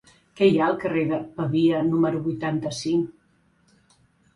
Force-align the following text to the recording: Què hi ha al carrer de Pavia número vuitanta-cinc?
Què 0.39 0.47
hi 0.47 0.55
ha 0.59 0.63
al 0.69 0.79
carrer 0.83 1.03
de 1.11 1.21
Pavia 1.37 1.85
número 1.93 2.25
vuitanta-cinc? 2.31 3.97